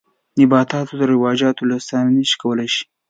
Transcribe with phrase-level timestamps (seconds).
[0.39, 2.83] نباتاتو د رواجولو ستراتیژۍ کولای شي.